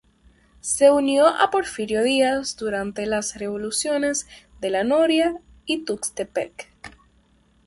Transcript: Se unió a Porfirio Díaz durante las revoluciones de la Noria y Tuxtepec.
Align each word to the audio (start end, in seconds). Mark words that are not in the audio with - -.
Se 0.61 0.89
unió 0.89 1.27
a 1.27 1.51
Porfirio 1.51 2.01
Díaz 2.01 2.55
durante 2.57 3.05
las 3.05 3.37
revoluciones 3.37 4.25
de 4.59 4.71
la 4.71 4.83
Noria 4.83 5.39
y 5.67 5.85
Tuxtepec. 5.85 6.69